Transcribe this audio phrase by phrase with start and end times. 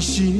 [0.00, 0.39] 心。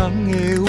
[0.00, 0.59] dám yêu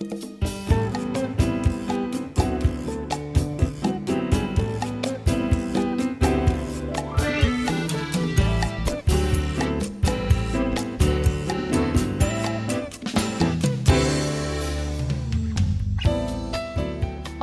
[0.00, 0.08] 欢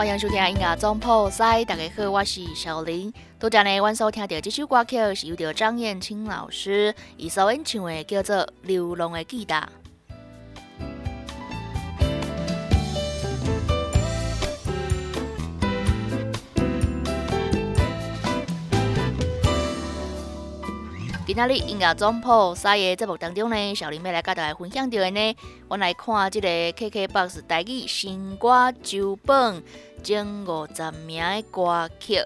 [0.07, 3.13] 迎收听音乐总铺塞，大家好，我是小林。
[3.39, 9.61] 拄则呢，阮所听到这首歌曲是由着张燕青老师以所演唱的，叫做《流浪的吉他》。
[21.37, 25.35] 今仔日音乐总铺三个节目当中呢，小林要来甲大家分享到的呢，
[25.67, 29.61] 我来看这个 KKBOX 台语新歌周榜
[30.01, 32.19] 前五十名的歌曲。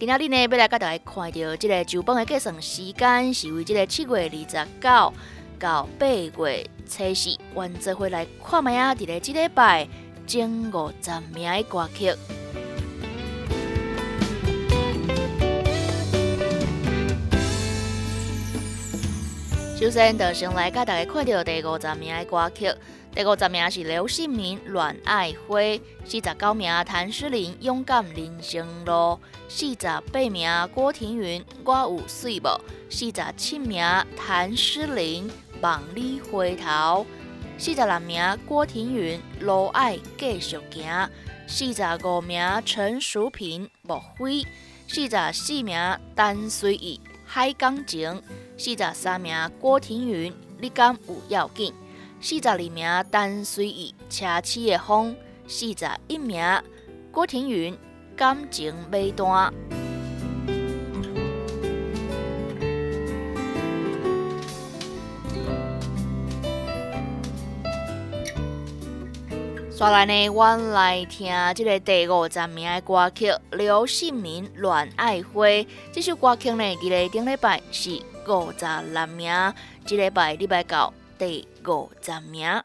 [0.00, 5.12] 今仔日呢，要来甲大家看到这个周榜的计算时间是为这个七月二十九
[5.58, 8.94] 到八月初四，完做回来看卖啊！
[8.94, 9.86] 伫个即礼拜
[10.26, 12.14] 前五十名的歌曲。
[19.76, 22.72] 首先，就先来甲大家看到第五十名的歌曲。
[23.12, 25.58] 第五十名是刘信明《恋爱花》，
[26.04, 28.92] 四十九名谭诗玲《勇敢人生路》，
[29.48, 29.76] 四十
[30.12, 32.46] 八名郭庭云《我有水无》，
[32.88, 33.84] 四十七名
[34.16, 35.28] 谭诗玲
[35.60, 36.64] 《望你回头》，
[37.58, 40.88] 四十六名郭庭云《路爱继续行》，
[41.48, 44.24] 四十五名陈淑萍《莫非》，
[44.86, 45.76] 四十四名
[46.14, 48.08] 陈随意《海港情》。
[48.56, 51.74] 四十三名郭庭云，你敢有要紧？
[52.20, 55.14] 四十二名单随意车起的风，
[55.46, 56.42] 四十一名
[57.10, 57.76] 郭庭云，
[58.16, 59.52] 感情尾段。
[69.76, 75.46] 刷来呢，我来听这个第五十名的歌曲《刘信明乱爱花》。
[75.92, 78.00] 这首歌曲呢，伫个顶礼拜是。
[78.26, 79.52] 五十六名，
[79.84, 82.62] 即礼拜礼拜九第五十名。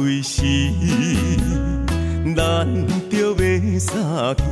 [0.00, 0.42] 开时，
[2.34, 2.66] 咱
[3.10, 4.44] 就要相见。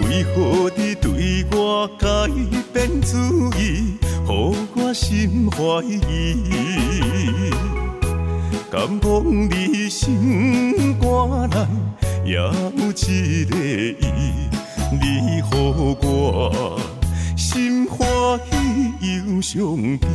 [0.00, 2.06] 为何你对我改
[2.72, 3.16] 变主
[3.58, 3.96] 意，
[4.26, 5.94] 予我心怀疑？
[8.70, 9.08] 敢讲
[9.48, 11.56] 你心肝内
[12.26, 12.50] 也有
[12.90, 14.02] 一个伊，
[14.92, 15.04] 你
[15.38, 16.78] 予我
[17.36, 17.98] 心欢
[18.50, 18.52] 喜
[19.00, 20.06] 又伤悲。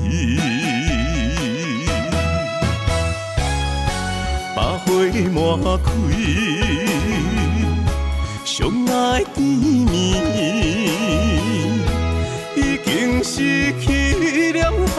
[4.99, 5.89] 花满开，
[8.43, 10.19] 相爱甜蜜，
[12.57, 14.97] 已经失去了香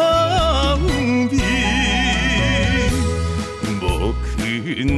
[1.30, 1.36] 味，
[3.82, 4.26] 无可
[4.86, 4.96] 能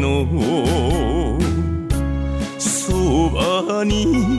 [2.61, 4.32] 数万年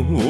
[0.00, 0.29] amor.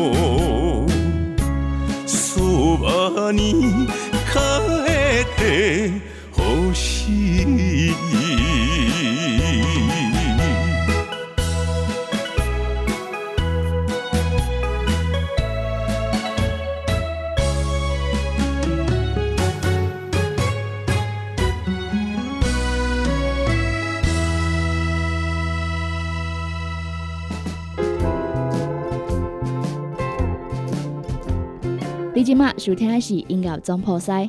[32.61, 34.29] 收听的是音乐总铺塞，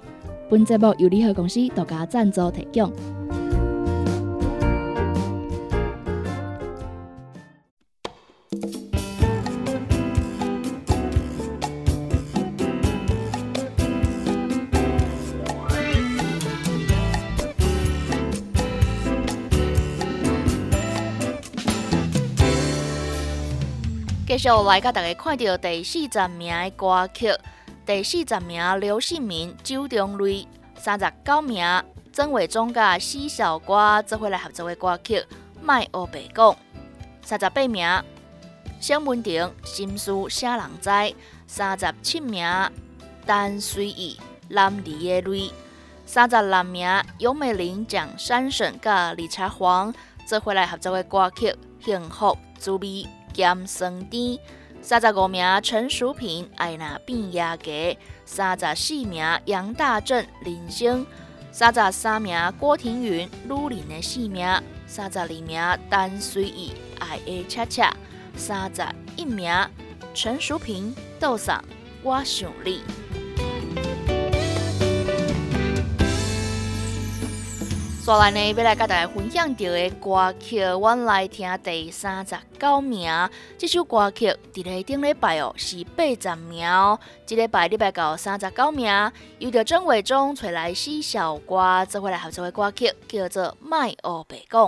[0.50, 2.90] 本节目由联合公司独家赞助提供。
[24.26, 27.28] 继续来，甲大家看到第四十名的歌曲。
[27.84, 31.66] 第四十名刘信明、周中瑞，三十九名
[32.14, 35.18] 曾伟忠甲施小瓜做伙来合作的歌曲
[35.64, 36.46] 《卖乌白讲》。
[37.24, 37.88] 三十八名
[38.80, 41.16] 肖文婷心思啥人知？
[41.48, 42.48] 三十七名
[43.26, 44.20] 单随意
[44.50, 45.52] 蓝梨的泪。
[46.06, 49.92] 三十六名杨美玲、蒋山顺甲李查黄
[50.28, 51.48] 做伙来合作的歌曲
[51.84, 54.22] 《幸福滋味咸酸甜》。
[54.84, 61.06] 三十五名陈淑萍爱那变牙家，三十四名杨大正人生，
[61.52, 64.46] 三十三名郭庭云女人的四名，
[64.88, 67.96] 三十二名陈随意爱的恰恰，
[68.36, 68.84] 三十
[69.16, 69.54] 一名
[70.16, 71.64] 陈淑萍倒上
[72.02, 72.82] 我想你。
[78.02, 83.08] 接下来呢，要来跟大家分享到的歌曲，我来听第三十九名。
[83.60, 86.68] 这首歌曲伫咧顶礼拜哦是八十名，
[87.28, 88.92] 这礼拜礼拜到三十九名，
[89.38, 94.68] 由着郑伟忠找来四小歌做伙来合作的歌曲，叫做《卖学白讲》。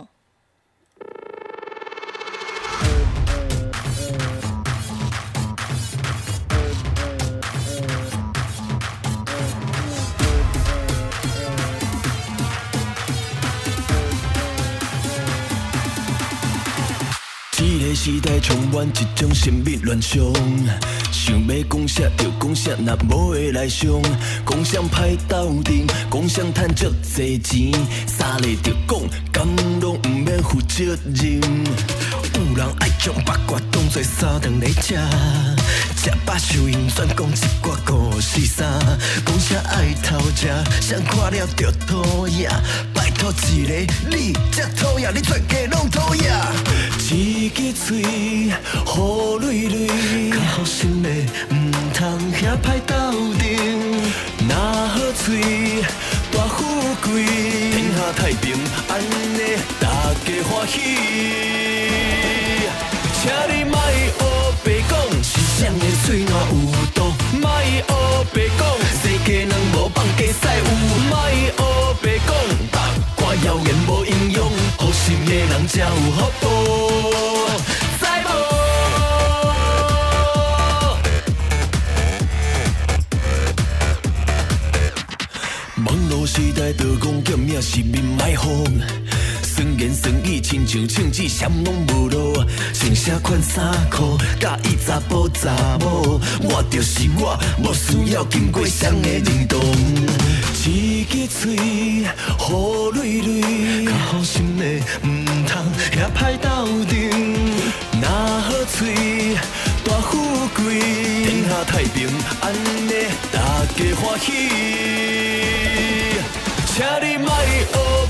[18.04, 20.22] 时代充满一种神秘乱象，
[21.10, 23.90] 想要讲啥就讲啥，若无的来想。
[24.46, 27.72] 讲啥歹斗阵，讲啥趁足济钱，
[28.06, 29.00] 三个就讲，
[29.32, 29.48] 敢
[29.80, 30.84] 拢毋免负责
[31.16, 31.40] 任。
[32.46, 34.96] 有人爱将八卦当作沙糖来食，
[35.96, 38.68] 食饱收银转讲一挂故事衫。
[39.26, 42.52] 讲啥爱偷食，谁看了就讨厌。
[42.94, 43.74] 拜托一个
[44.10, 46.34] 你，才讨厌，你全家拢讨厌。
[47.10, 48.52] 一支嘴，
[48.86, 51.10] 好累累，较好心的，
[51.56, 53.44] 唔通遐歹斗阵。
[54.50, 55.84] 若好嘴，
[56.34, 56.66] 大富
[57.04, 57.24] 贵，
[57.72, 58.54] 天下太平，
[58.90, 59.88] 安尼大
[60.26, 62.13] 家欢喜。
[63.24, 64.12] 请你莫学
[64.66, 66.54] 白讲，是谁的嘴暖有
[66.94, 67.00] 毒？
[67.40, 67.80] 莫学
[68.34, 68.62] 白讲，
[69.02, 70.62] 世界人无放假使有。
[71.10, 71.56] 莫学
[72.02, 72.30] 白讲，
[72.70, 72.76] 八
[73.16, 74.44] 卦谣言无营养，
[74.78, 76.46] 好心的人才有福报。
[77.98, 78.30] 知无？
[85.86, 88.66] 网络时代，道讲革命是面卖红。
[89.84, 92.34] 酸言酸语，亲像枪子，啥拢无路。
[92.74, 99.60] 穿啥款衫裤，介意查甫查某，我就是我，无需要经过谁的认同。
[100.66, 102.06] 一支嘴，雨
[102.94, 104.64] 泪泪，较好心的，
[105.06, 105.62] 唔通
[105.92, 106.48] 遐歹斗
[106.86, 106.94] 阵。
[108.02, 109.36] 若好嘴，
[109.84, 110.80] 大富贵，
[111.26, 112.08] 天下太平，
[112.42, 112.92] 安尼
[113.32, 114.32] 大家欢喜。
[116.76, 117.68] 请你莫学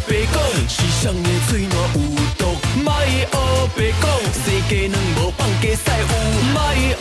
[0.08, 0.36] 白讲，
[0.70, 2.00] 世上的最暖有
[2.38, 2.55] 毒。
[2.82, 3.27] 莫学
[3.75, 6.03] 白讲，世界卵无放假使有。
[6.53, 6.96] 莫学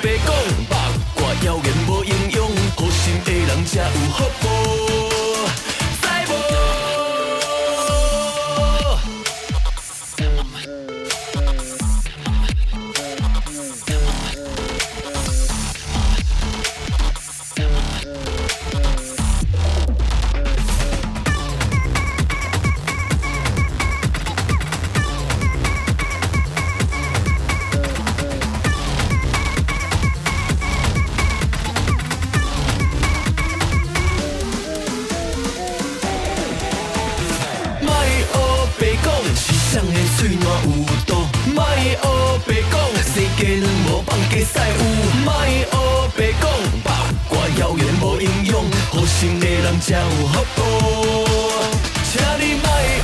[0.00, 0.30] 白讲，
[0.68, 0.72] 八
[1.16, 2.38] 卦谣言无营养，
[2.76, 4.87] 好心的人才有福报。
[49.68, 50.62] 人才有福报。
[52.04, 52.96] 请你莫学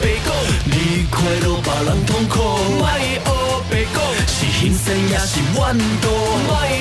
[0.00, 0.28] 白讲，
[0.64, 2.38] 你快乐别人痛苦，
[2.78, 3.18] 莫学
[3.68, 3.96] 白讲，
[4.28, 5.58] 是人生也是怨
[6.00, 6.06] 妒，
[6.46, 6.72] 莫学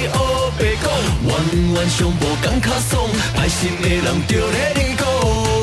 [0.59, 0.85] 白讲，
[1.25, 1.31] 冤
[1.73, 5.62] 冤相报感较爽，歹心的人就咧念讲。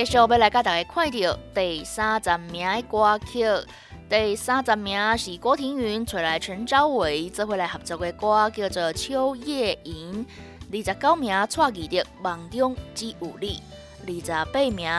[0.00, 3.44] 继续要来甲大家看到第三十名的歌曲，
[4.08, 10.26] 第三十名是郭庭云找来陈昭伟做回来合作的歌，叫做《秋夜吟》。
[10.72, 13.62] 二十九名蔡义德《梦中只有你》，
[14.24, 14.90] 二十八名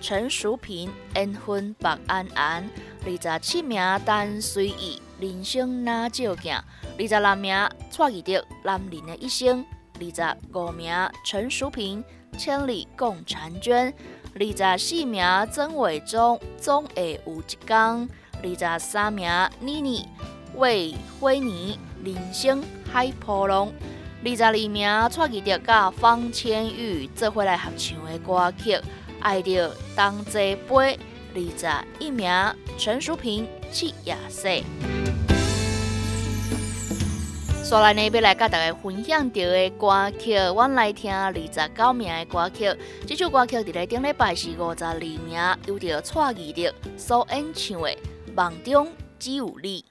[0.00, 2.64] 陈淑萍《缘分白安安》，
[3.04, 6.54] 二十七名陈随意《人生哪照镜》，
[6.98, 8.32] 二十六名蔡义德
[8.64, 9.62] 《男人的一生》，
[10.16, 10.90] 二十五名
[11.22, 12.02] 陈淑萍
[12.38, 13.92] 《千里共婵娟》。
[14.34, 18.08] 二十四名曾伟忠总会有一天，
[18.42, 20.06] 二十三名妮妮
[20.54, 23.72] 魏辉妮人生海波浪，
[24.24, 28.72] 二十二名蔡义德甲方千玉做回来合唱的歌曲
[29.20, 30.56] 《爱着当作杯》，
[31.34, 32.30] 二十一名
[32.76, 34.48] 陈淑萍七夜色。
[37.68, 42.74] 刷来呢，要来甲大家分享到的歌曲，我来听二十九名的歌曲。
[43.06, 47.90] 这首歌曲伫咧顶礼拜是五十二名，有着蔡义德所演唱的
[48.34, 49.84] 《梦中只有你》。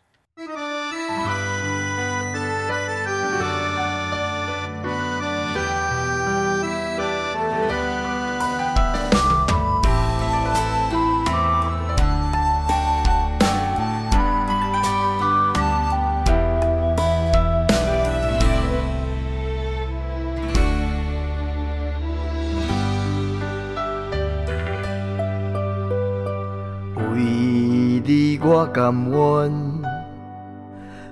[28.50, 29.52] 我甘愿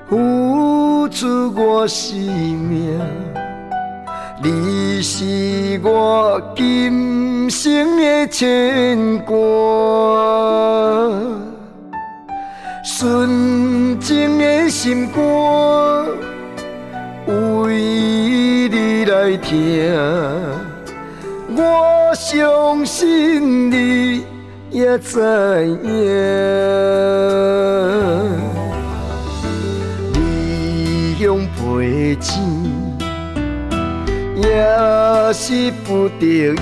[0.07, 2.97] 付出我生命，
[4.41, 9.35] 你是我今生的牵挂。
[12.85, 15.21] 纯净的心肝，
[17.27, 19.93] 为你来听，
[21.57, 24.23] 我相信你。
[24.75, 25.21] 也知
[25.85, 25.87] 影，
[30.11, 32.43] 你用赔钱，
[34.35, 34.45] 也
[35.31, 36.57] 是不得已。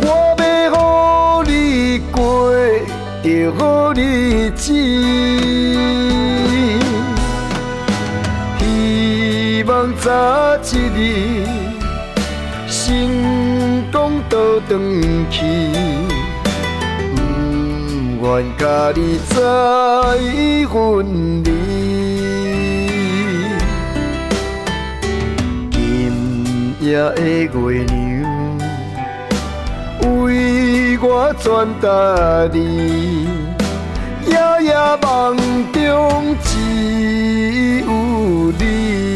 [0.00, 0.06] 我
[0.38, 2.52] 要予你过
[3.24, 4.72] 着好日子，
[8.60, 10.64] 希望早一
[10.94, 11.44] 日
[12.68, 14.38] 成功倒
[14.68, 14.78] 转
[15.32, 15.42] 去。
[18.26, 19.36] 愿甲你再
[20.68, 20.74] 分
[21.44, 21.48] 离，
[25.70, 27.94] 今夜的月亮
[30.24, 31.44] 为我传
[31.80, 31.86] 达
[32.52, 32.58] 你，
[34.26, 34.34] 夜
[34.64, 35.36] 夜梦
[35.72, 36.48] 中只
[37.82, 37.86] 有
[38.58, 39.15] 你。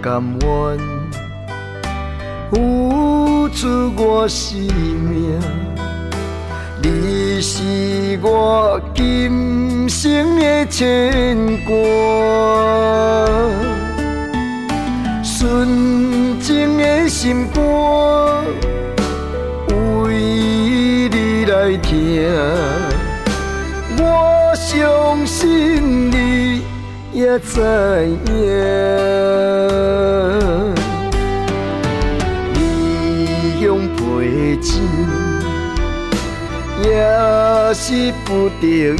[0.00, 0.78] 甘愿
[2.50, 5.38] 付出我生命，
[6.82, 11.74] 你是我今生的牵挂。
[15.22, 17.62] 纯情的心肝，
[20.04, 22.30] 为你来听，
[23.98, 26.09] 我相信。
[27.20, 28.32] 也知影，
[32.54, 34.80] 你用背钱，
[36.82, 36.88] 也
[37.74, 38.98] 是不得已。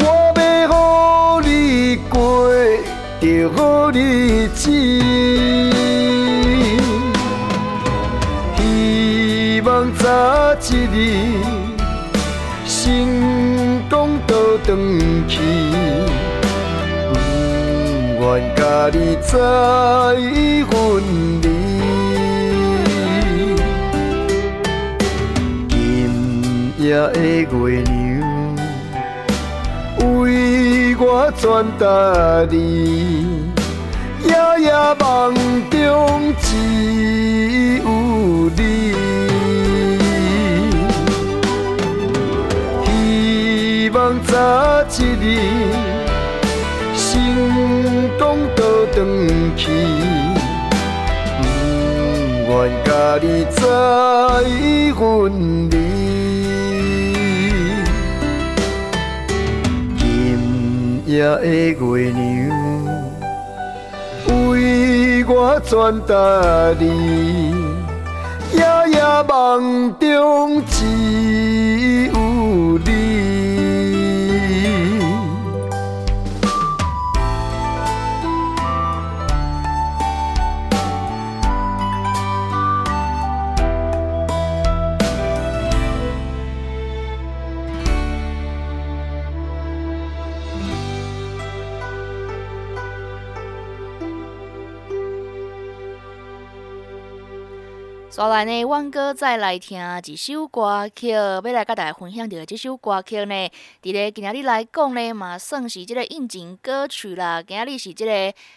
[0.00, 0.02] 我
[0.40, 0.72] 要
[1.42, 2.48] 予你过
[3.20, 3.22] 着
[3.54, 4.70] 好日子，
[8.56, 10.08] 希望早
[10.54, 10.96] 一日
[13.90, 14.76] 讲倒转
[15.28, 15.40] 去。
[18.20, 18.24] 愿
[18.54, 18.60] 甲
[18.92, 19.32] 你再
[20.68, 20.72] 分
[21.40, 21.44] 离，
[25.68, 25.72] 今
[26.78, 27.88] 夜的月亮
[30.20, 31.02] 为我
[31.38, 31.84] 传达
[32.50, 33.26] 你，
[34.24, 35.34] 夜夜梦
[35.70, 36.46] 中只
[37.78, 37.88] 有
[44.26, 45.38] 早一日
[46.96, 47.06] 成
[48.18, 48.22] 功
[48.56, 48.62] 倒。
[48.98, 49.06] 转
[49.56, 49.70] 去，
[52.48, 52.88] 不愿甲
[53.22, 53.60] 你再
[54.92, 54.98] 分
[55.70, 55.72] 离。
[59.96, 60.02] 今
[61.06, 62.18] 夜的月亮
[64.48, 66.10] 为我传达
[66.80, 66.84] 你，
[68.52, 68.58] 夜
[68.94, 72.07] 夜梦中只
[98.18, 103.48] 再来呢，阮哥再来听一首歌曲，要来甲大家分享到这首歌曲呢，
[103.80, 107.40] 伫咧今仔日来讲呢，嘛算是即个应景歌曲啦。
[107.40, 108.10] 今仔日是即个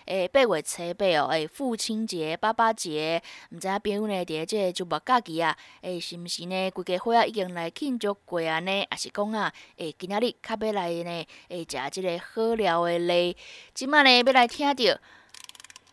[0.06, 3.21] 诶八月初八哦，诶父亲节、爸爸节，
[3.52, 6.71] 毋知影朋友呢，伫咧即个周末假期啊，诶是毋是呢？
[6.71, 8.88] 规家伙啊已经来庆祝过啊呢？
[8.89, 11.28] 还是讲啊，诶今仔日较要来呢？
[11.50, 13.38] 诶食即个好料的咧？
[13.76, 15.00] 即满呢要来听着。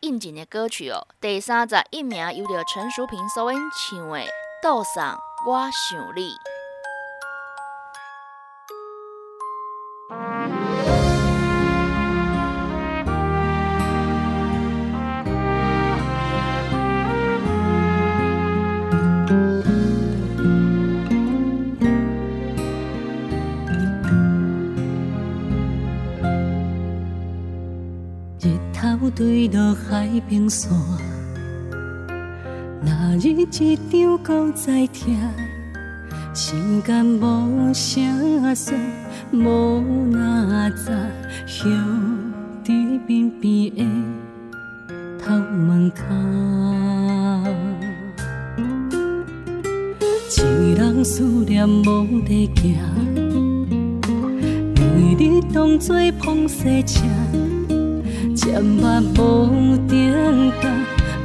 [0.01, 4.19] 应景的歌曲哦，第三十一名由着陈淑萍所演唱的
[4.63, 6.31] 《道上我想你》。
[29.19, 30.71] 对落海平线，
[32.81, 35.19] 那日一场搁再听，
[36.33, 38.79] 心间无声声，
[39.33, 39.81] 无
[40.13, 40.93] 哪早
[41.47, 41.69] 休
[42.65, 43.85] 伫边边的
[45.19, 46.05] 头门口，
[50.31, 52.79] 一人思念无地行，
[54.77, 57.01] 为你当作碰西车。
[58.41, 60.69] 渐慢无定格，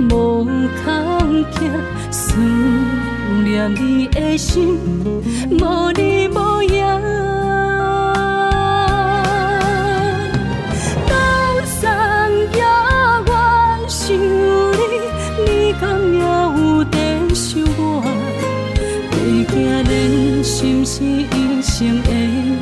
[0.09, 0.45] 无
[0.83, 1.69] 空隙，
[2.09, 2.35] 思
[3.43, 4.79] 念你的心，
[5.51, 6.83] 无你无影。
[11.07, 11.13] 高
[11.79, 12.63] 山野
[13.27, 14.81] 我想你，
[15.45, 16.95] 你敢也有在
[17.35, 18.03] 想我？
[19.23, 22.09] 历经人心是一生的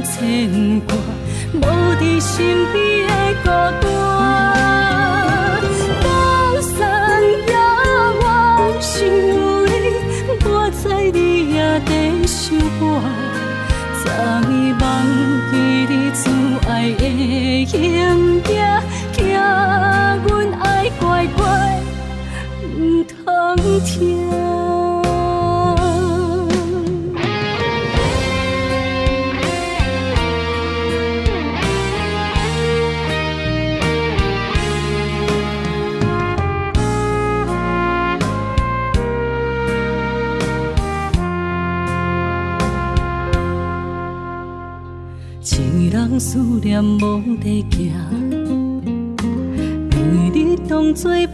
[0.03, 0.93] 牵挂，
[1.53, 1.63] 无
[1.95, 2.35] 伫身
[2.73, 3.11] 边的
[3.43, 3.47] 孤
[3.81, 4.10] 单。
[14.41, 15.30] 早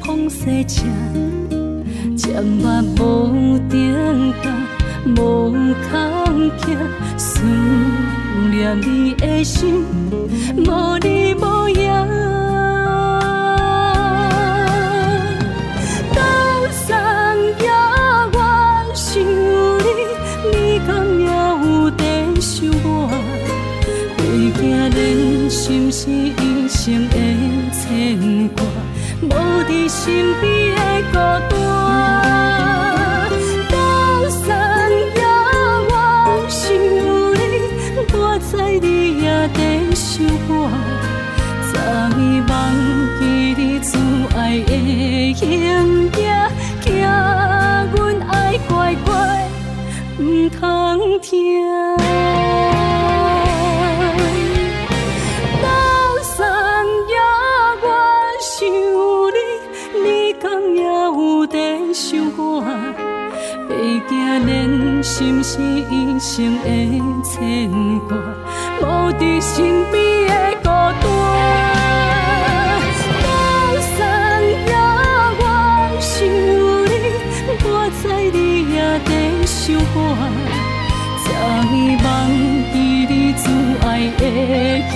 [0.03, 0.83] 风雪车，
[2.15, 4.49] 渐慢无定格，
[5.21, 5.51] 无
[5.89, 6.77] 空隙，
[7.17, 7.41] 思
[8.49, 9.83] 念你的心，
[10.55, 11.77] 无你无影。
[25.49, 27.15] 心是一生的
[27.71, 28.36] 牵
[29.87, 30.75] 心边
[31.13, 33.29] 的孤单，
[33.69, 33.75] 东
[34.29, 35.21] 山遥
[35.89, 35.93] 远
[36.49, 37.39] 想你，
[38.13, 38.85] 我知你
[39.23, 39.59] 也在
[39.95, 40.05] 想
[40.49, 40.51] 我，
[41.71, 41.73] 怎
[42.11, 42.17] 会
[42.49, 42.51] 忘
[43.17, 43.21] 记
[43.55, 43.89] 你最
[44.37, 44.69] 爱的
[45.33, 45.41] 形
[46.11, 46.15] 影？
[46.81, 47.97] 惊阮
[48.29, 48.31] 爱
[48.67, 49.11] 乖乖，
[50.19, 50.61] 唔通
[51.21, 51.66] 听。
[66.27, 66.67] 生的
[67.23, 68.11] 牵挂，
[68.81, 69.55] 无伫身
[69.89, 69.95] 边
[70.27, 70.65] 的孤
[71.01, 71.05] 单。
[79.45, 79.97] 想我，
[81.23, 81.27] 在
[82.03, 82.05] 梦
[82.73, 82.75] 记
[83.09, 83.43] 你自
[83.85, 83.87] 爱
[84.17, 84.21] 的
[84.91, 84.95] 行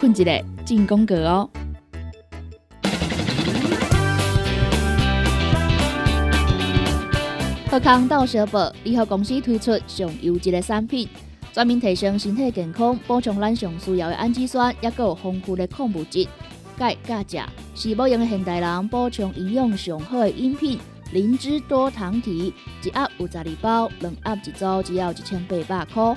[0.00, 1.50] 困一个进攻格哦！
[7.70, 11.06] 贺康到小宝联合公司推出上优质的产品，
[11.52, 16.26] 专门提升身体健康，补充咱上需要的氨基酸，也有丰富的矿物质。
[16.78, 20.80] 钙、钾、钾是保养现代人补充营养上好的饮品。
[21.12, 26.16] 灵芝多糖体一盒有十二包，两盒一组，只要一千八百块。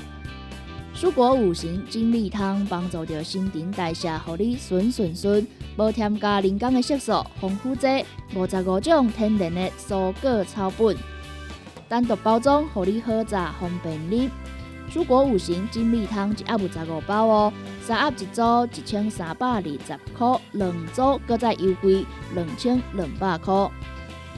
[0.96, 10.96] 蔬果五行精力汤帮助着新陈代谢，让你顺顺顺，无添加人工的色素、防腐剂，五十五种天然的蔬果草本，
[11.90, 14.30] 单独包装，让你好榨方便啉。
[14.92, 18.42] 蔬果五行精力汤一盒有十五包哦，三盒一组
[18.74, 23.70] 一千三百二十块，两组搁再优惠两千两百块。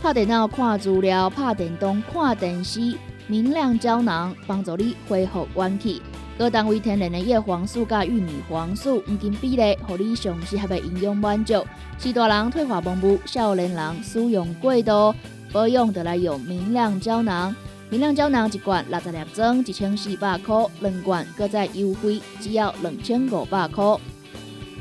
[0.01, 6.01] 拍电脑看资料，拍电动看电视，明亮胶囊帮助你恢复元气。
[6.37, 11.65] 各单位天然的叶黄素加玉米黄素黄金比例，互你上适合的营养满足。
[11.97, 15.15] 是大人退化盲目，少年人使用过度
[15.53, 17.55] 保养，得来用明亮胶囊。
[17.89, 23.97] 明亮胶囊一罐六十粒装，一千四百块；两罐搁再优惠，只要两千五百块。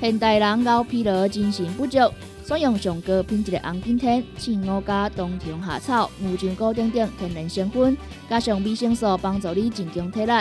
[0.00, 1.98] 现代人熬疲劳、精神不足，
[2.44, 7.96] 选用上高品质的红景天、青乌加冬虫夏草、牛樟菇等等天然成分，
[8.28, 10.32] 加上维生素，帮助你增强体力。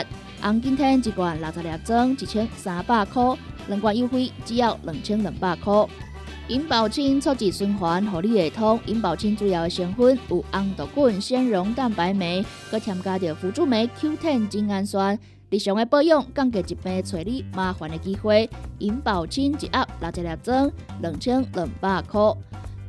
[0.44, 3.34] 红景天一罐六十粒装，一千三百块；
[3.70, 5.88] 两罐优惠，只要两千两百块。
[6.50, 8.78] 银保清促进循环，合理系统。
[8.86, 15.18] 银保清主要的成分有红豆滚、纤溶蛋白酶，佮添加着辅助酶 Q10 精氨酸。
[15.50, 18.50] 日常的保养，降低一病找你麻烦的机会。
[18.80, 20.70] 银保清一盒六十粒装，
[21.02, 22.20] 两千两百块。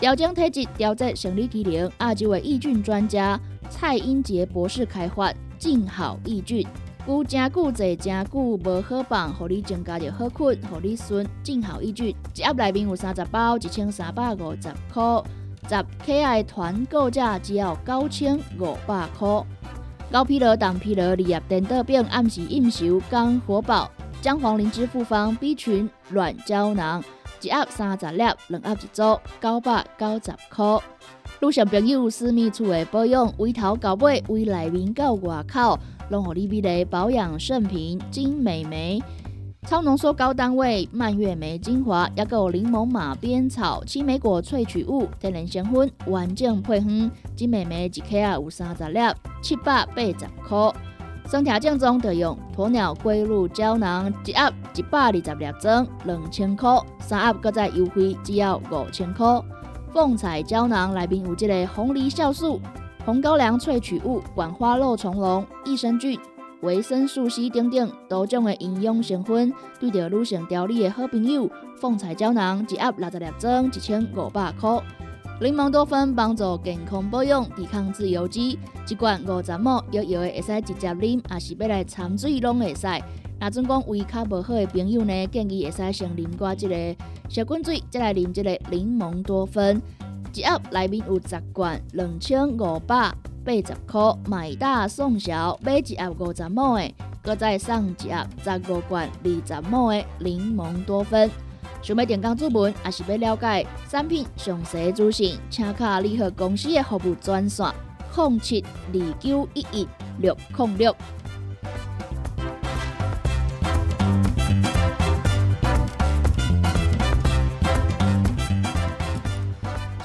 [0.01, 3.40] 调整体质、调节生理机能，亚洲的益菌专家
[3.71, 6.67] 蔡英杰博士开发，静好益菌。
[7.07, 12.17] 久真久坐真久无好放，互你增加着好困，互你顺正好益菌。
[12.35, 15.23] 一盒内面有三十包，一千三百五十块。
[15.69, 19.29] 十 K 团购价只要九千五百块。
[20.11, 23.90] 高疲劳、胆疲劳、利尿等得病，暗时应酬肝火爆。
[24.23, 27.05] 姜黄灵芝复方 B 群软胶囊，
[27.43, 30.81] 一盒三十粒，两盒一组，九百九十块。
[31.40, 35.79] 路上朋友私密处的保养，从头到尾，从内面到外口。
[36.11, 39.03] 拢互你美丽保养圣品金美眉、
[39.67, 49.01] 超浓缩高单位蔓越莓精华，也有柠檬马鞭草青梅果萃取物天然香薰完整配方金美眉一克啊有三十粒，
[49.43, 50.14] 七百八十
[50.47, 50.73] 块。
[51.27, 59.27] 身体正宗就用鸵鸟龟鹿胶囊，一盒一百二十粒装，两千块，三盒搁再优惠只要五千块。
[59.95, 62.61] 凤彩胶囊内面有这个红梨酵素。
[63.05, 66.19] 红高粱萃取物、管花肉虫龙、益生菌、
[66.62, 71.51] 维生素 C 等等多种的营养成分，对着女性调理的好朋友。
[71.77, 74.83] 凤彩胶囊一盒六十粒装，一千五百块。
[75.38, 82.87] 柠檬多酚帮助健康保养，抵抗自由基，一罐五十毫摇摇的会使直接啉，也是要来掺水拢会使。
[83.38, 86.97] 那阵讲胃较无好的朋友呢，建议会使先啉寡这个
[87.29, 89.83] 小滚水，再来啉这个柠檬多酚。
[90.35, 101.31] 一盒内面有十罐，两千五百八十块，买大送小，买一盒五十毛的，搁再送一盒十五罐二十毛的柠檬多酚。
[101.83, 107.66] 想要点讲注文，还是要了解产品详细资讯，请卡联合公司的服务专线：
[108.16, 110.97] 零七二九一一六零六。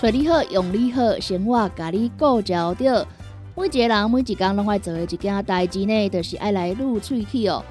[0.02, 3.06] 找你好，用你好，生活甲你顾照着。
[3.54, 7.62] 每一个人每一工拢爱做的一件代志呢，就是爱来撸喙齿哦。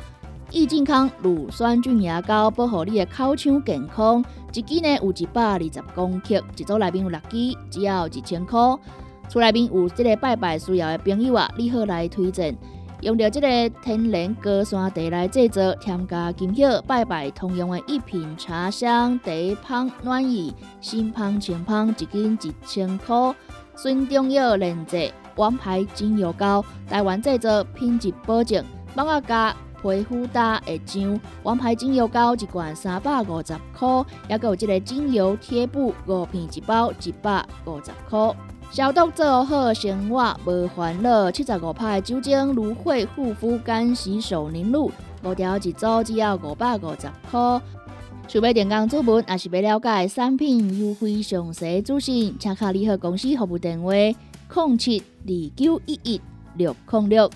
[0.50, 8.60] 益健康乳酸菌牙膏保护你的口腔健康，一支呢有一百二十公克，一组内面有六支，只要一千块。
[9.30, 12.54] 厝内面有这个拜拜需要的朋友啊，你好来推荐。
[13.00, 19.30] 用着这个天然高山茶来制作，添加金叶拜拜通用的一品茶香茶
[19.66, 23.34] 香暖意，新香清香一斤一千块。
[23.76, 29.54] 孙中药炼制王牌精油膏，台湾制作，品质保证，帮我加。
[29.80, 38.34] 皮肤大会痒，王牌精油膏一罐三百五十块，还有这个精油贴布五片一包一百五十块。
[38.70, 44.92] 消毒做好生活无烦恼，七十五派酒精芦荟护肤干洗手凝露，
[45.24, 47.60] 五条一组只要五百五十块。
[48.28, 56.20] 想要电工主文，也是要了解产品优惠详细资讯，请卡联合公司服务电话：零七二九一一
[56.54, 57.30] 六零六。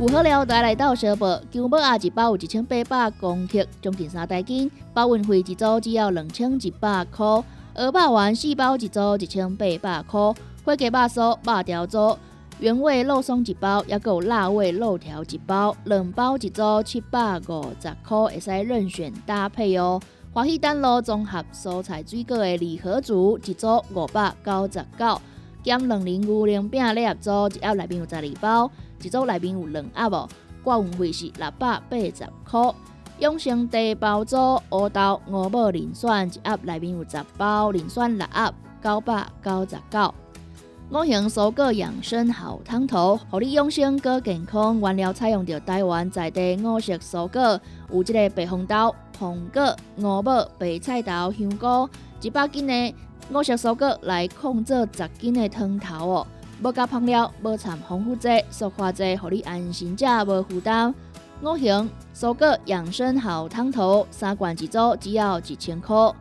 [0.00, 7.26] 有好料，带来到小宝，姜母鸭一包有一千八百公克，将近三袋斤，包运费一组只要两千一百块。
[7.74, 10.20] 鹅霸丸四包一组一千八百块，
[10.64, 12.16] 花鸡肉酥肉条组，
[12.60, 20.00] 原味肉松一包，也有辣味肉条一包，两包一组七百五十块，会使任选搭配哦。
[20.32, 25.20] 华喜丹路综合蔬菜水果的礼盒组，一组五百九十九，
[25.64, 28.70] 减两零五零饼礼盒组，一盒内面有十二包。
[29.02, 30.28] 一组内面有两盒哦，
[30.62, 32.74] 挂运费是六百八十块。
[33.18, 34.36] 永生茶包组
[34.70, 40.14] 乌豆五宝磷酸一盒内面有十包，磷酸六盒九百九十九。
[40.90, 44.78] 五行蔬果养生好汤头，互你养生更健康。
[44.80, 47.60] 原料采用着台湾在地五色蔬果，
[47.92, 51.88] 有即个白红豆、红果、五宝、白菜头、香菇，
[52.22, 52.94] 一百斤的
[53.30, 56.26] 五色蔬果来控制十斤的汤头哦。
[56.60, 60.92] 无加香料，无掺防腐剂、塑化剂，互你安心食无负担。
[61.40, 66.12] 五行蔬果养生好汤头，三罐一组，只要一千块。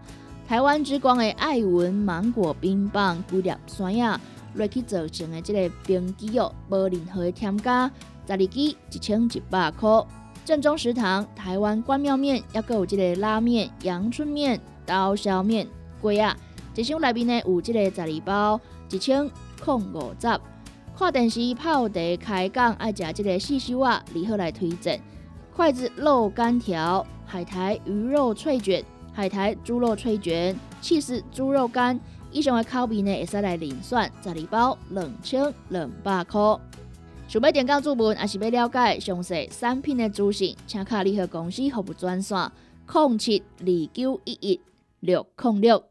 [0.47, 4.19] 台湾之光的爱文芒果冰棒，几粒酸呀，
[4.53, 7.87] 落去做成的这个冰机哦，无任何添加，
[8.27, 9.89] 十二支一千一百块。
[10.45, 15.67] 正宗食堂台湾关庙面，也有这个拉面、阳春面、刀削面，
[15.99, 16.37] 贵啊！
[16.75, 19.27] 一箱内面呢有这个十二包，一千。
[19.63, 20.39] 控五十，
[20.97, 24.99] 看电视泡茶开讲，爱食这个四修啊，如何来推荐？
[25.55, 31.99] 筷子肉干条、海苔鱼肉脆卷、海苔猪肉脆卷、气势猪肉干，
[32.31, 36.39] 以上的口味呢，会使来零算十二包两千两百块。
[37.27, 42.51] 想要点购注文，还是要了解详细产品的资讯，请卡联合公司服务专线：
[42.87, 44.61] 零七二九一一
[45.01, 45.83] 六零六。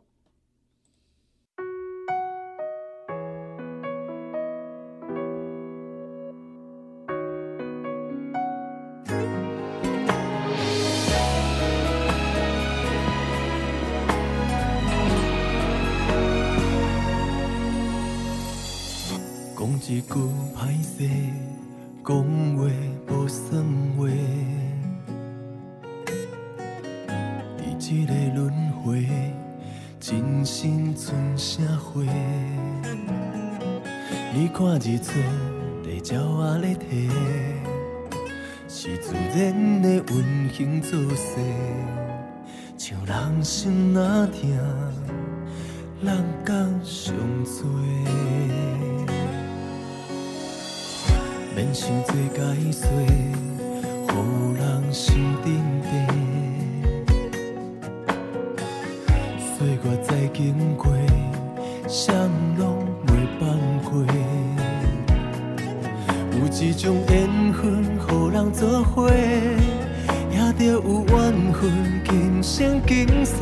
[67.46, 73.34] 缘分，予人作伙，也着有缘分，今生今世。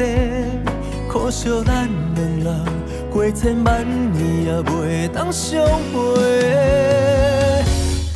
[1.09, 2.65] 可惜咱两人
[3.11, 5.95] 过千万年，也袂当相陪。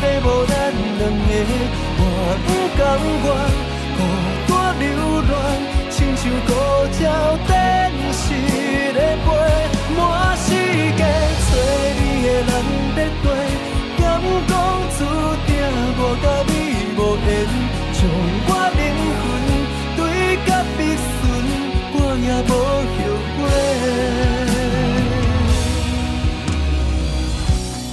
[0.01, 0.53] 替无咱
[0.99, 1.31] 两个。
[1.99, 2.01] 我
[2.45, 2.81] 不甘
[3.23, 3.27] 愿
[3.97, 3.99] 孤
[4.49, 4.85] 单流
[5.23, 5.33] 浪，
[5.91, 6.51] 亲像孤
[6.99, 7.03] 鸟
[7.47, 7.51] 电
[8.13, 8.25] 视
[8.93, 9.29] 咧飞，
[9.95, 10.01] 满
[10.37, 10.51] 世
[10.97, 11.03] 界
[11.47, 11.51] 找
[11.99, 12.51] 你的人，
[12.97, 13.27] 要过
[13.99, 14.01] 敢
[14.49, 14.53] 讲
[14.97, 14.99] 注
[15.47, 15.49] 定
[15.99, 16.25] 我甲。
[16.49, 16.51] 你
[16.97, 17.27] 无缘，
[17.93, 17.99] 将
[18.49, 18.81] 我灵
[19.23, 19.25] 魂
[19.97, 19.99] 堆
[20.47, 21.07] 甲，必须
[21.93, 22.51] 我也无
[22.93, 22.97] 后
[23.37, 23.39] 悔。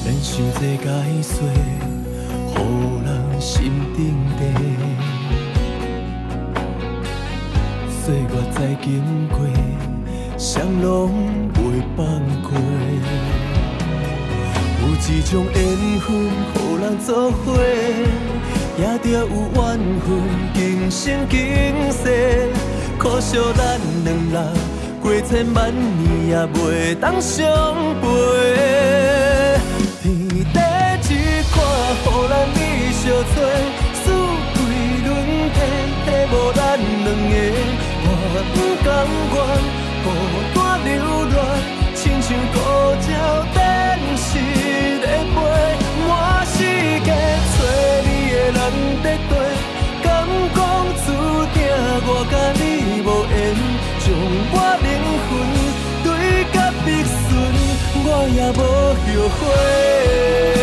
[0.06, 1.36] 连想者解伊说，
[2.48, 2.56] 乎
[3.04, 3.08] 人
[3.40, 3.52] 心
[3.94, 3.98] 中
[4.38, 4.42] 地
[7.90, 8.88] 岁月在经
[9.30, 9.36] 过。
[10.46, 11.10] 谁拢
[11.54, 12.06] 袂放
[12.42, 12.52] 过。
[14.82, 15.56] 有一种缘
[16.02, 17.56] 分，予人作伙，
[18.78, 19.26] 也着有
[19.56, 19.62] 缘
[20.04, 20.06] 分，
[20.54, 21.40] 今生今
[21.94, 22.04] 世。
[22.98, 24.54] 可惜咱两人
[25.02, 27.48] 过千万年，也袂当相
[28.02, 28.04] 陪。
[30.02, 30.12] 天
[30.52, 30.60] 地
[31.08, 31.10] 一
[31.54, 31.56] 看，
[32.04, 33.02] 予人美相
[33.34, 33.36] 撮。
[36.34, 37.34] 无咱两个，
[38.04, 38.08] 我
[38.54, 38.88] 不甘
[39.34, 39.38] 愿
[40.04, 40.08] 孤
[40.54, 40.92] 单流
[41.26, 41.36] 浪，
[41.96, 42.58] 亲像孤
[43.08, 43.12] 鸟
[43.54, 43.58] 等
[44.18, 44.30] 时
[45.02, 45.36] 在飞，
[46.08, 46.12] 满
[46.46, 46.58] 世
[47.06, 47.10] 界
[47.54, 47.56] 找
[48.04, 48.60] 你的人
[49.02, 49.32] 在对，
[50.04, 50.06] 敢
[50.54, 50.58] 讲
[51.06, 51.08] 注
[51.54, 51.56] 定
[52.06, 52.62] 我甲你
[53.02, 53.34] 无缘，
[54.04, 54.06] 将
[54.52, 54.86] 我灵
[55.24, 55.30] 魂
[56.04, 56.06] 对
[56.52, 57.32] 甲必顺，
[58.06, 59.08] 我也无后
[59.40, 60.63] 悔。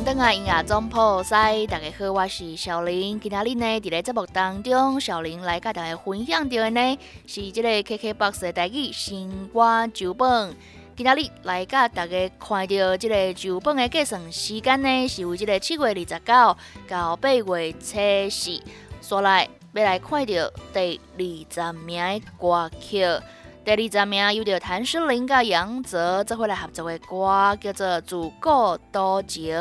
[0.00, 3.20] 迎登来音乐总铺塞，大家好，我是小林。
[3.20, 10.56] 今天呢，伫咧节目当中，小林来甲大家分享到的呢，是这个 KKBOX 的台语新歌酒本。
[10.96, 16.56] 今天来甲大家看到这个酒本的计算时间呢，是为这个七月二十九
[16.88, 18.58] 到八月初四，
[19.02, 23.04] 所来要来看到第二十名的歌曲。
[23.62, 29.54] 第二十名有着谭诗玲甲杨泽做伙来合作的歌，叫做《自古多情》。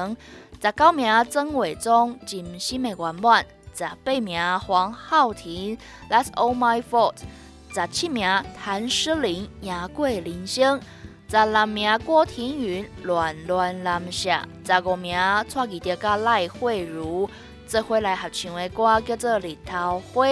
[0.62, 3.46] 十九名曾伟忠《真心的圆满》，
[3.78, 5.78] 十八名黄浩庭
[6.10, 7.16] 《That's All My Fault》，
[7.76, 8.26] 十七名
[8.58, 10.80] 谭诗玲《赢过人生》，
[11.30, 14.48] 十六名郭庭云《乱乱南下》，
[14.82, 15.20] 十五名
[15.50, 17.30] 蔡依德甲赖慧茹
[17.68, 20.26] 做伙来合唱的歌，叫做《日头花》。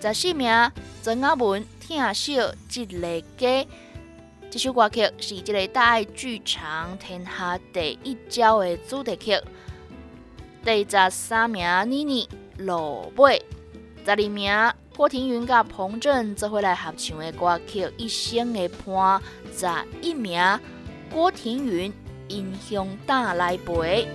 [0.00, 0.70] 十四名
[1.02, 1.66] 曾阿文。
[1.88, 3.66] 听少一个家，
[4.50, 9.40] 这首歌曲是这个大爱剧场天下第一招的主题曲。
[10.62, 12.28] 第十三名妮妮
[12.58, 13.42] 落尾，
[14.04, 14.52] 十二名
[14.94, 19.22] 郭庭云甲彭震做伙来合唱的歌曲《一生的伴》。
[19.58, 19.66] 十
[20.02, 20.60] 一名
[21.10, 21.90] 郭庭云
[22.28, 24.06] 英雄打来陪。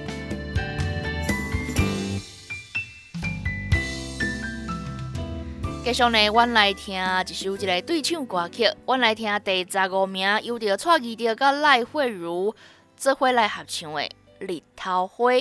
[5.85, 6.95] 继续呢，阮来听
[7.27, 8.63] 一首一个对唱歌曲。
[8.85, 12.55] 阮来听第十五名，由着蔡依林甲赖慧茹
[12.95, 14.01] 做伙来合唱的
[14.39, 15.33] 《日头花》。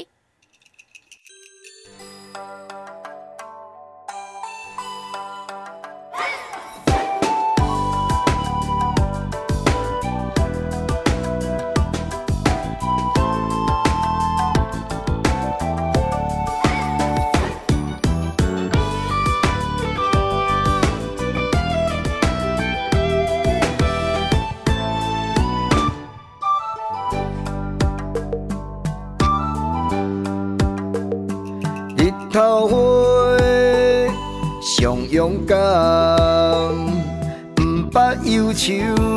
[38.53, 39.12] 捌忧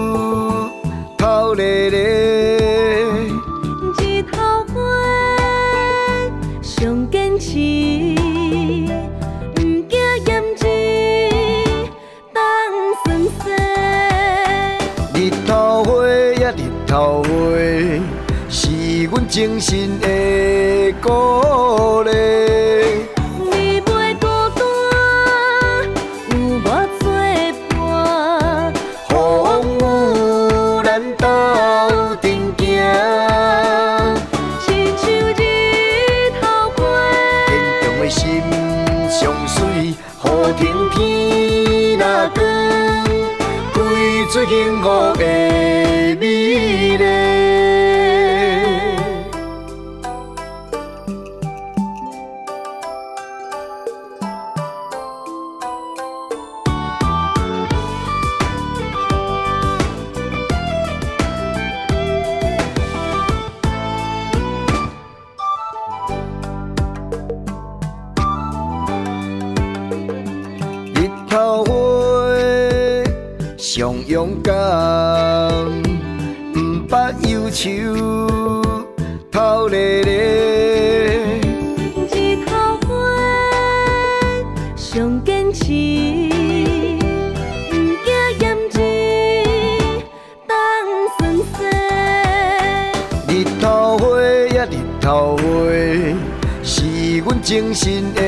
[73.78, 74.54] 上勇敢，
[76.56, 77.68] 毋捌忧愁，
[79.30, 81.42] 透咧咧。
[82.08, 82.96] 日头花
[93.28, 94.22] 日头花
[94.56, 95.44] 呀，日头花，
[96.64, 98.24] 是阮精神的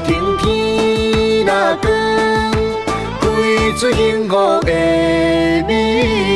[0.00, 1.84] 天天若光，
[3.20, 3.26] 开
[3.78, 4.72] 出幸福的
[5.66, 6.35] 美。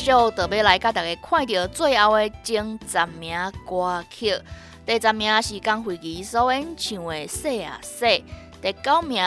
[0.00, 3.38] 续就要来甲大家看到最后的前十名
[3.68, 4.34] 歌曲。
[4.86, 8.08] 第十名是江惠仪所演唱的《说啊说》，
[8.62, 9.22] 第九名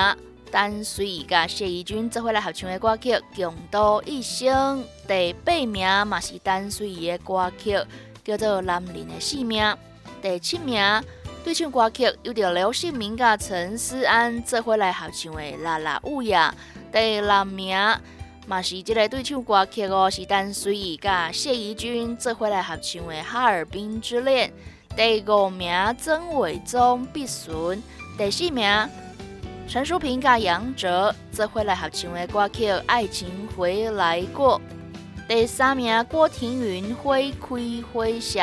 [0.52, 7.78] 陈水怡甲谢怡君做伙来合唱的歌曲《共度一生》，第八名嘛是陈水怡的歌曲
[8.24, 9.64] 叫做《男人的性命》，
[10.24, 10.82] 第七名
[11.44, 16.54] 对唱歌曲由着刘信明甲陈思安做伙来合唱的《啦啦舞呀》，
[16.92, 17.78] 第六名。
[18.46, 24.52] 嘛是即个对唱歌曲哦，是陈水怡甲谢怡君做伙来合唱的《哈尔滨之恋》。
[24.96, 27.82] 第五名曾伟忠必顺，
[28.18, 28.90] 第四名
[29.68, 34.60] 陈淑萍甲杨哲做伙来合唱的歌曲《爱情回来过》。
[35.28, 38.42] 第三名郭庭云《花开花谢》，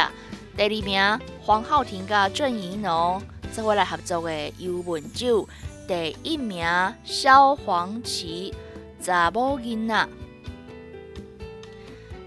[0.56, 3.20] 第二名黄浩庭甲郑怡农
[3.52, 5.42] 做伙来合作的《游文酒》。
[5.86, 6.66] 第一名
[7.04, 8.54] 萧煌奇。
[9.00, 10.08] 查某囡仔，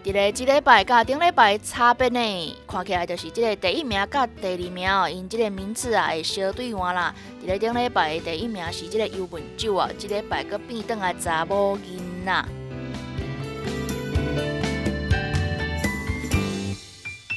[0.03, 7.13] 伫个即礼拜甲顶礼拜差别呢，看起来就是即个第一名甲第二名哦，因即个名次啊会相对换啦。
[7.41, 12.45] 伫个顶礼拜的第一名是即个尤文酒啊，即礼拜佫变转来查某囡仔。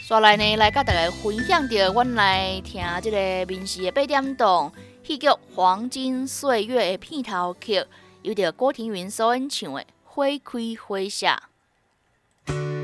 [0.09, 4.73] 刷来呢，来甲大家分享着，阮来听即个民视的八点档
[5.03, 7.85] 戏剧《黄金岁月》的片头曲。
[8.27, 12.76] 有着郭庭云所演唱的《花开花谢。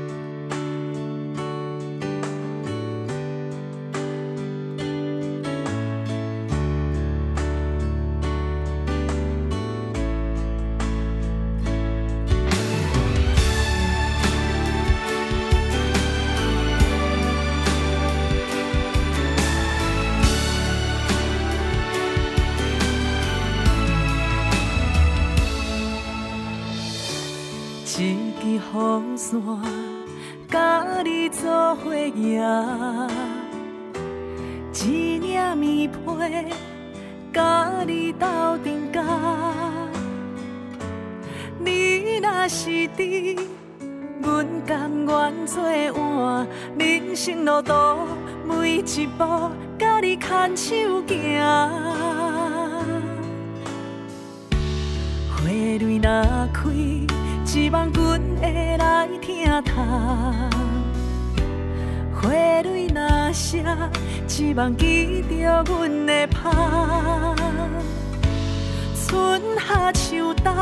[32.03, 33.07] 做伙
[34.73, 36.45] 行，一领棉被，
[37.31, 38.27] 甲你斗
[38.63, 39.01] 阵甲。
[41.59, 43.39] 你若是伫，
[44.21, 46.47] 阮甘愿做碗，
[46.77, 47.73] 人生路途
[48.45, 49.23] 每一步，
[49.79, 51.41] 甲你牵手行。
[55.31, 55.49] 花
[55.79, 56.63] 蕊若开。
[57.45, 60.49] 希望阮会来听他，花
[63.33, 63.65] 蕊若谢，
[64.27, 66.51] 希望记着阮的拍。
[69.07, 70.55] 春夏秋冬，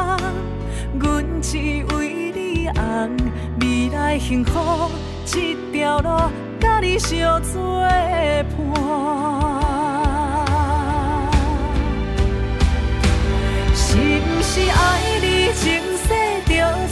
[1.00, 3.18] 阮只为你红，
[3.60, 4.90] 未来幸福。
[5.26, 6.10] 这条路，
[6.60, 8.48] 甲你相作伴。
[13.76, 15.82] 是不是爱你情？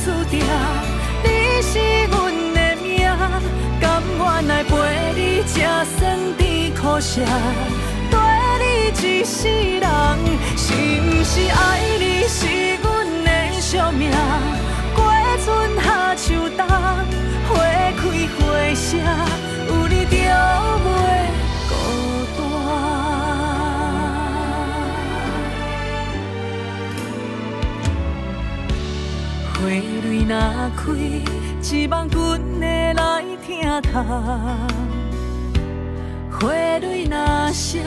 [0.05, 0.39] 注定
[1.23, 1.27] 你
[1.61, 1.77] 是
[2.09, 2.18] 阮，
[4.47, 4.73] 来陪
[5.15, 5.59] 你吃
[5.97, 7.21] 酸甜苦涩，
[8.09, 8.17] 跟
[8.61, 8.63] 你
[8.93, 9.87] 一世人。
[10.55, 11.57] 是不是爱
[11.99, 12.37] 你是
[12.81, 12.87] 阮
[13.25, 13.29] 的
[13.59, 14.09] 宿命？
[14.95, 15.03] 过
[15.43, 15.47] 春
[15.83, 16.25] 夏秋
[16.57, 17.51] 冬，花
[17.97, 18.01] 开
[18.37, 18.39] 花
[18.73, 18.97] 谢，
[19.67, 20.15] 有你就
[20.85, 20.87] 袂
[21.69, 21.71] 孤
[22.37, 22.39] 单。
[29.53, 30.31] 花蕊若
[30.77, 30.81] 开，
[31.61, 32.17] 希望阮
[32.59, 33.18] 的来
[33.49, 34.03] 听他；
[36.29, 37.81] 花蕊若谢，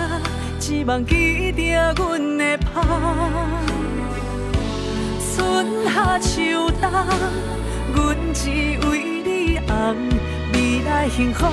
[0.59, 2.83] 希望记着阮的拍。
[5.21, 6.91] 春夏秋冬，
[7.95, 8.51] 阮只
[8.89, 9.97] 为你红，
[10.53, 11.47] 未来幸福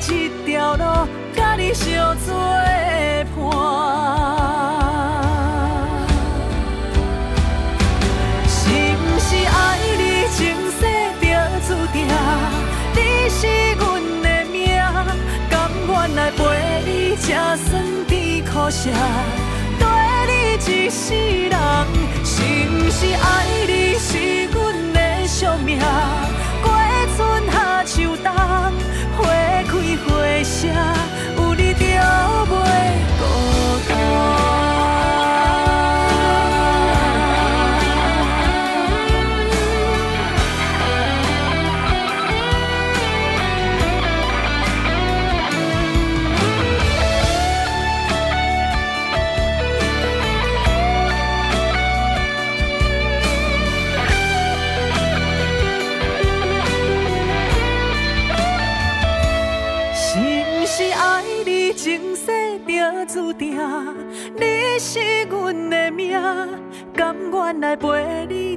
[0.00, 2.34] 这条路，甲你相作
[3.36, 4.35] 伴。
[13.38, 14.66] 是阮的命，
[15.50, 16.40] 甘愿来陪
[16.86, 17.26] 你吃
[17.68, 18.88] 酸甜苦涩，
[19.78, 19.86] 跟
[20.26, 21.12] 你一世
[21.50, 21.54] 人。
[22.24, 23.24] 是毋是爱
[23.66, 24.56] 你是阮
[24.94, 25.78] 的宿命？
[26.62, 26.72] 过
[27.14, 27.18] 春
[27.52, 28.32] 夏秋冬，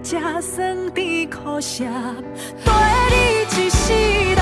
[0.10, 1.86] 陪你吃酸甜苦涩，
[2.66, 2.74] 跟
[3.12, 3.14] 你
[3.46, 4.42] 一世人。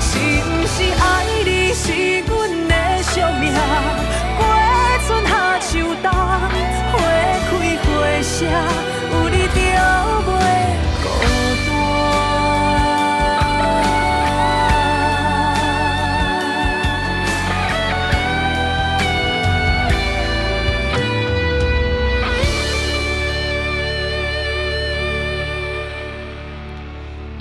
[0.00, 1.02] 是不是爱
[1.44, 1.86] 你是
[2.26, 2.28] 阮
[2.66, 2.72] 的
[3.04, 3.54] 宿命？
[4.36, 4.40] 过
[5.06, 5.70] 春夏秋
[6.02, 7.50] 冬，花开
[7.84, 7.86] 花
[8.22, 8.36] 谢，
[9.12, 9.56] 有你就
[10.26, 10.28] 袂
[11.04, 11.06] 孤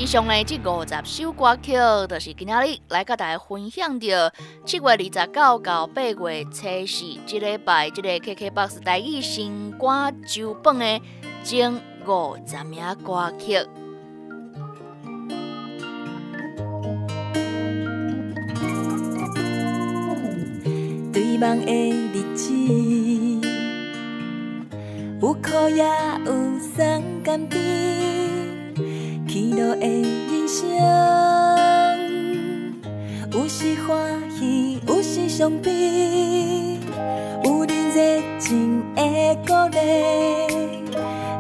[0.08, 1.74] 上呢，这五十首歌曲，
[2.08, 4.32] 就是今仔日来甲大家分享着
[4.66, 11.02] 七月二十九到八月初四，这礼拜这个 KKBOX 台语新歌周榜的
[11.44, 11.74] 前
[12.08, 13.60] 五十名歌曲。
[21.12, 22.54] 对梦的日子，
[25.22, 25.84] 有苦也
[26.26, 28.27] 有酸甘甜。
[29.28, 30.66] 起落的人生，
[33.34, 36.80] 有时欢喜，有时伤悲，
[37.44, 39.02] 有人热情的
[39.46, 39.78] 鼓励，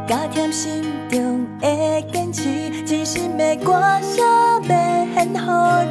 [0.06, 2.44] 加添心中的坚持，
[2.86, 3.72] 真心的歌
[4.02, 4.20] 声
[4.68, 4.70] 要
[5.16, 5.90] 献给恁，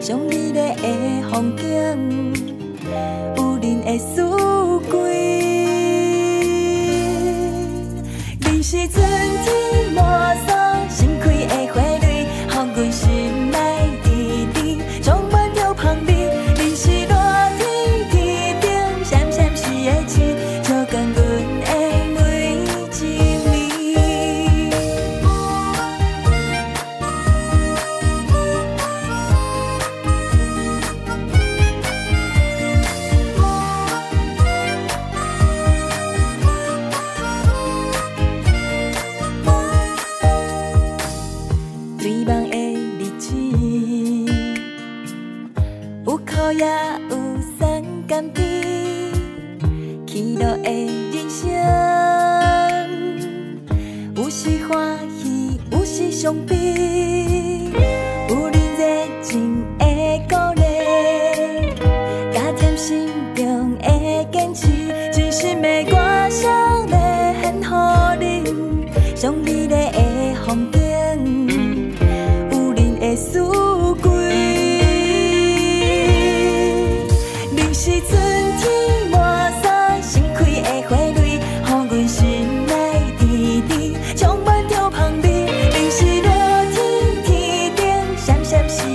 [0.00, 0.74] 想美丽的
[1.30, 1.62] 风景，
[3.36, 4.22] 有恁的思
[4.90, 4.96] 归，
[8.40, 9.04] 你是春
[9.44, 9.66] 天。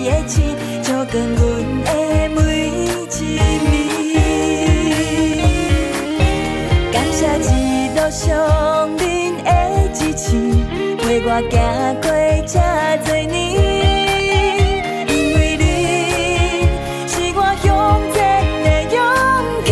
[0.05, 1.39] 的星，照光阮
[1.85, 1.89] 的
[2.35, 3.37] 每一暝。
[6.91, 7.19] 感谢
[7.51, 8.19] 一路上
[8.97, 9.01] 恁
[9.43, 9.49] 的
[9.93, 10.25] 支持，
[10.97, 11.53] 陪我行
[12.01, 12.05] 过
[12.47, 12.53] 这
[13.05, 13.33] 多年。
[15.07, 15.63] 因为你
[17.07, 17.65] 是我向
[18.13, 18.17] 前
[18.63, 18.97] 的勇
[19.65, 19.69] 气。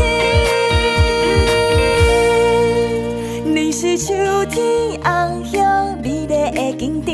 [3.51, 4.07] 你是秋
[4.45, 4.57] 天
[5.03, 5.07] 红
[5.51, 5.55] 叶
[6.03, 6.33] 美丽的
[6.77, 7.09] 景致，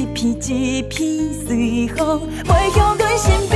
[0.00, 0.16] 一片
[0.50, 1.15] 一片
[2.46, 3.55] 风飞向阮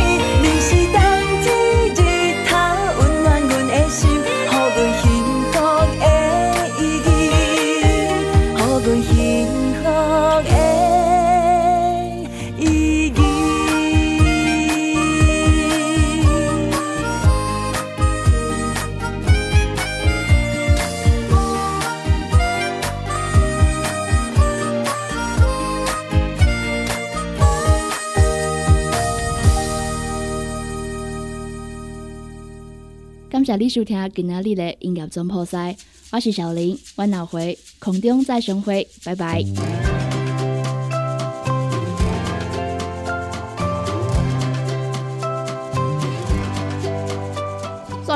[33.41, 35.75] 感谢你收听今仔日的音乐总铺塞，
[36.13, 39.43] 我是小林，我脑回空中再相会，拜拜。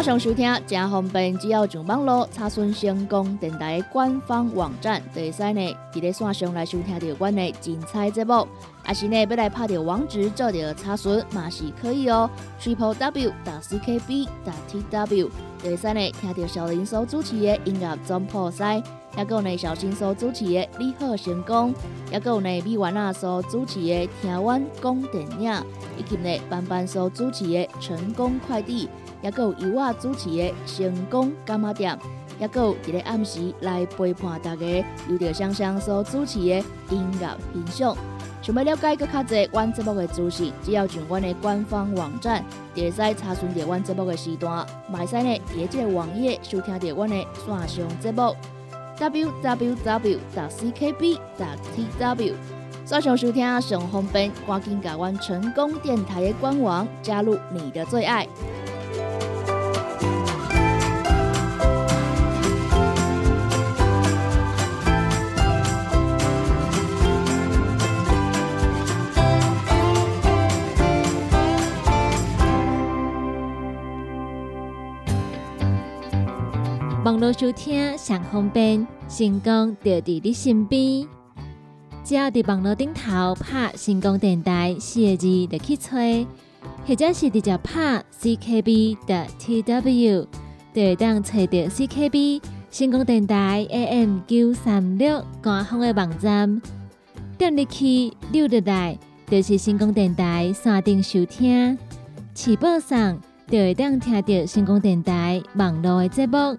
[0.04, 8.46] 上收听真方便，只要上网络查询成功电台官方网站，就会使呢伫咧线上来收听到阮的精彩节目。
[8.84, 12.28] 啊是呢要来拍着网址做着查询嘛是可以哦
[12.60, 15.30] ，triple w 打 c k b 打 t w
[15.62, 18.74] 就会使呢听到小林所主持的音乐总破塞，
[19.16, 21.72] 也有呢小新所主持的你好成功，
[22.12, 25.50] 也有呢米丸啊所主持的听阮讲电影，
[25.96, 28.86] 以及呢班班所主持的成功快递。
[29.24, 31.98] 也有由我主持的成功干妈店，
[32.38, 37.96] 也有伫个暗时来陪伴大家，由着香香所主持的音乐欣赏。
[38.42, 42.44] 想要了解更较侪阮节目的资讯，只要上阮的官方网站，
[42.74, 48.36] 就会使查询到阮节目的时段，嘛会使呢伫咧即个网页收听到阮的线上节目
[48.98, 50.18] www.
[50.34, 51.18] ckb.
[51.98, 52.34] tw。
[52.84, 58.28] 线上收听上方便，赶紧甲阮成功电台的官网加入你的最爱。
[77.14, 81.06] 网络收听上方便，成功就伫你身边。
[82.02, 85.90] 只要伫网络顶头拍“成功电台”四个字，就去找，
[86.84, 90.26] 或者是直接拍 CKB 的 TW，
[90.74, 92.42] 就会当找到 CKB
[92.72, 96.60] 成功电台 AM 九三六官方的网站。
[97.38, 98.98] 点入去溜入来，
[99.30, 101.78] 就是成功电台山顶收听。
[102.34, 103.16] 起报上
[103.48, 106.58] 就会当听到成功电台网络的节目。